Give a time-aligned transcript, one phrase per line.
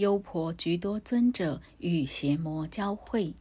[0.00, 3.34] 优婆居多尊者与邪魔交会。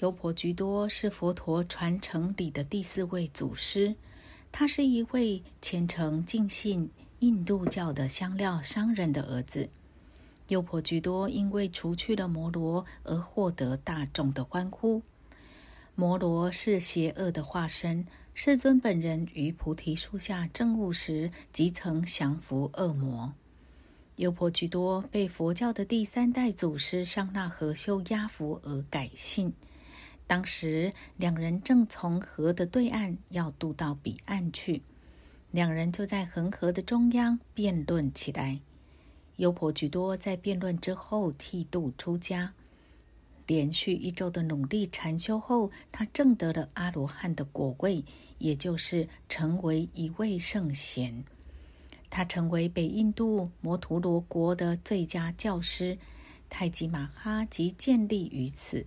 [0.00, 3.94] 优婆居多是佛陀传承里的第四位祖师，
[4.50, 9.68] 他是一位虔诚敬信印度教的香料商人的儿子。
[10.48, 15.02] 优婆居多因为除去了摩罗而获得大众的欢呼。
[15.94, 18.04] 摩罗是邪恶的化身，
[18.34, 23.32] 世尊本人于菩提树下证悟时，即曾降服恶魔。
[24.18, 29.52] 优婆居多被佛教的第三代祖师上那和修压服而改姓。
[30.26, 34.82] 当时两人正从河的对岸要渡到彼岸去，
[35.52, 38.60] 两人就在恒河的中央辩论起来。
[39.36, 42.52] 优婆居多在辩论之后剃度出家，
[43.46, 48.04] 连续一周的努力禅修后，他证得了阿罗汉的果位，
[48.38, 51.24] 也就是成为一位圣贤。
[52.10, 55.98] 他成为北印度摩陀罗国的最佳教师，
[56.48, 58.86] 太极马哈即建立于此。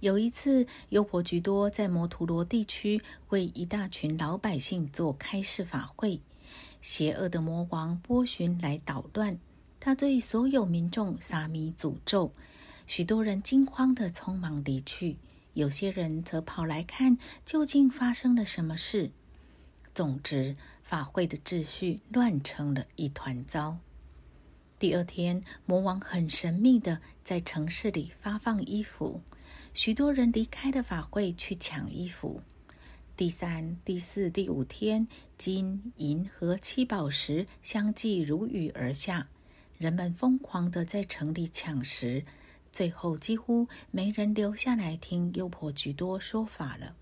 [0.00, 6.20] 有一次，优婆居多在摩陀罗地区为一大群老百姓做开示法会，
[6.80, 9.38] 邪恶的魔王波旬来捣乱，
[9.78, 12.32] 他对所有民众撒米诅咒，
[12.88, 15.18] 许多人惊慌的匆忙离去，
[15.54, 19.12] 有些人则跑来看究竟发生了什么事。
[19.94, 23.78] 总之，法会的秩序乱成了一团糟。
[24.78, 29.20] 第二天，魔王很神秘的在城市里发放衣服，
[29.74, 32.42] 许多人离开了法会去抢衣服。
[33.16, 35.06] 第三、第四、第五天，
[35.38, 39.28] 金银和七宝石相继如雨而下，
[39.78, 42.24] 人们疯狂的在城里抢食，
[42.72, 46.96] 最后几乎没人留下来听优婆居多说法了。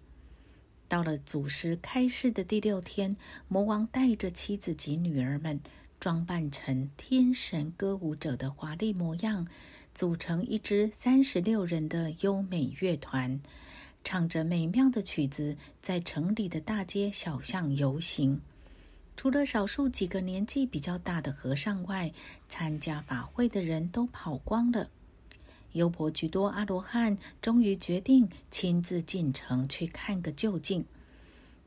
[0.91, 3.14] 到了祖师开示的第六天，
[3.46, 5.60] 魔王带着妻子及女儿们，
[6.00, 9.46] 装扮成天神歌舞者的华丽模样，
[9.94, 13.41] 组成一支三十六人的优美乐团，
[14.02, 18.40] 唱着美妙的曲子，在城里的大街小巷游行。
[19.17, 22.12] 除了少数几个年纪比较大的和尚外，
[22.48, 24.90] 参加法会的人都跑光了。
[25.73, 30.85] 优婆居多阿罗汉终于决定亲自进城去看个究竟。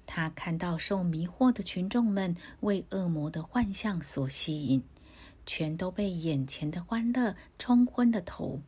[0.06, 4.84] 他看到受迷惑的群众们为恶魔的幻象所吸引，
[5.46, 8.62] 全都被眼前的欢乐冲昏了头。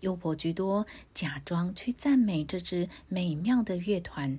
[0.00, 4.38] 优婆居多假装去赞美这支美妙的乐团，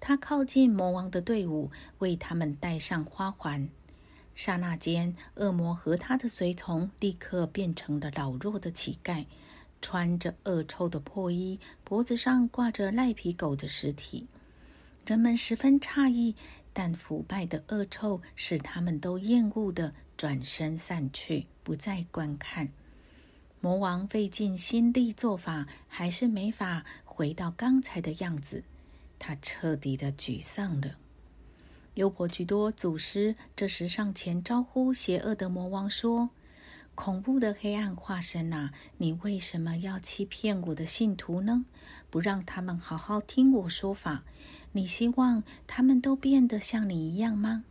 [0.00, 3.68] 他靠近魔王的队伍，为他们戴上花环。
[4.38, 9.26] 刹那间，恶魔和他的随从立刻变成了老弱的乞丐，
[9.82, 14.28] 穿着恶臭的破衣，脖子上挂着赖皮狗的尸体。
[15.04, 16.36] 人们十分诧异，
[16.72, 22.68] 但腐败的恶臭使他们都厌恶的转身散去，不再观看。
[23.60, 28.62] 魔王费尽心力做法，还是没法回到刚才的样子，
[29.18, 30.96] 他彻底的沮丧了。
[31.98, 36.30] 优婆居多祖师这时上前招呼邪恶的魔王说
[36.94, 41.64] ：“恐怖的黑暗化身啊，你为什么要欺骗我的信徒呢？
[42.08, 44.22] 不让他们好好听我说法？
[44.70, 47.64] 你希望他们都变得像你一样吗？”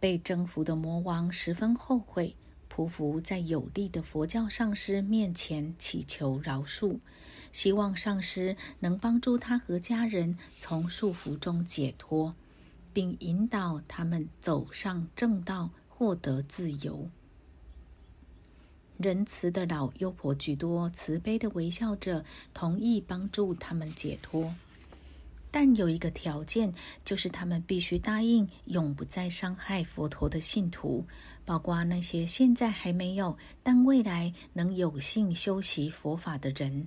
[0.00, 2.34] 被征服的魔王十分后悔，
[2.68, 6.98] 匍匐在有力的佛教上师面前祈求饶恕，
[7.52, 12.34] 希望上师能帮助他和家人从束缚中解脱。
[12.92, 17.08] 并引导他们走上正道，获得自由。
[18.96, 24.54] 仁慈的老优婆居多慈悲的微笑着，同意帮助他们解脱，
[25.50, 31.06] 但有一个条件，就是他们必须答应永不再伤害佛陀的信徒，
[31.46, 36.86] 包括那些现在还没有，但未来能有幸修习佛法的人。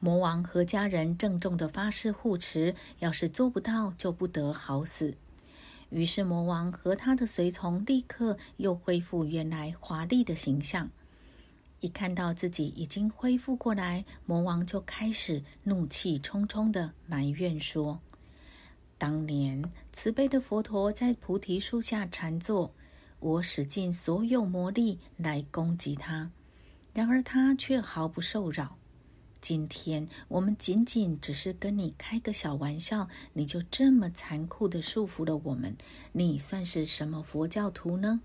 [0.00, 5.14] 魔王和家人郑重的发誓护持，要是做不到，就不得好死。
[5.90, 10.88] 于是魔王和他的随从立刻又恢复原来华丽的形象。
[11.80, 18.00] 一看到自己已经恢复过来，魔王就开始怒气冲冲的埋怨说
[18.96, 22.72] ：“当年慈悲的佛陀在菩提树下禅坐，
[23.18, 26.30] 我使尽所有魔力来攻击他，
[26.94, 28.78] 然而他却毫不受扰。”
[29.50, 35.76] 今天我们仅仅只是跟你开个小玩笑，你就这么残酷的束缚了我们，
[36.12, 38.20] 你算是什么佛教徒呢？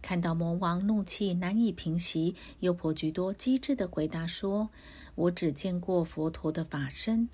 [0.00, 4.70] 看到魔王怒气难以平息，优婆居多机智的回答说
[5.16, 7.28] ：“我只见过佛陀的法身，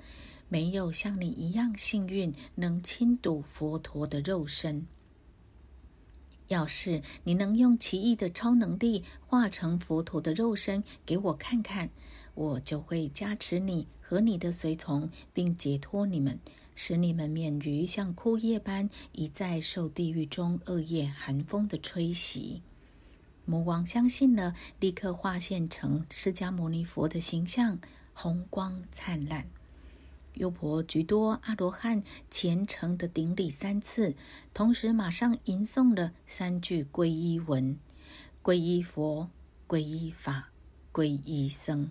[0.48, 4.86] 没有像你一样幸运能亲睹佛陀的肉身。”
[6.48, 11.90] 要是你能用奇异的超能力化成佛陀的肉身给我看看，
[12.38, 16.38] 我就会加持你和你的随从，并解脱你们，
[16.76, 22.62] 使你们免于像枯叶般一再受地狱中恶业寒风的吹袭。
[23.44, 27.80] 魔王相信了，立刻化现成释迦牟尼佛的形象，
[28.14, 29.48] 红光灿烂。
[30.34, 34.14] 优婆居多阿罗汉虔诚的顶礼三次，
[34.54, 37.76] 同时马上吟诵了三句皈依文：
[38.44, 39.28] 皈依佛，
[39.66, 40.52] 皈依法，
[40.92, 41.90] 皈依僧。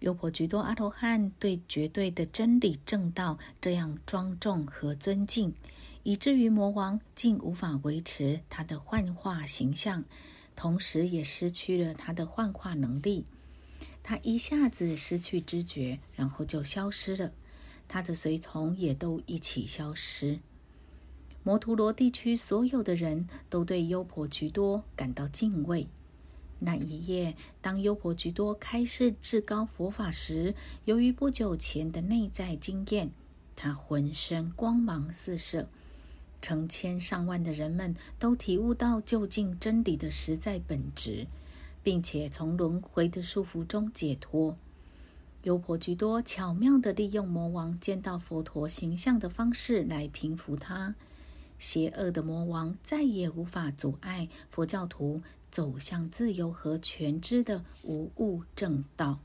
[0.00, 5.52] 优婆居多阿罗汉对绝对的真理正道这样庄重和尊敬，
[6.04, 10.04] 以至于魔王竟无法维持他的幻化形象，
[10.54, 13.24] 同时也失去了他的幻化能力。
[14.02, 17.32] 他一下子失去知觉，然后就消失了。
[17.88, 20.38] 他的随从也都一起消失。
[21.42, 25.88] 摩图罗地区所有的人都对优婆居多感到敬畏。
[26.60, 33.10] 那一夜，当优婆居多开示至高佛法时，由于不久前的内在经验，
[33.56, 35.68] 他浑身光芒四射。
[36.40, 41.26] 成千上万的人们都体悟到究竟真理的实在本质。
[41.80, 44.58] 并且从轮回的束缚中解脱。
[45.44, 50.94] 优婆居多巧妙地利用魔王见到佛陀形象的方式来平服他。
[51.58, 59.20] 邪恶的魔王再也无法阻碍佛教徒走向自由和全知的无物正道。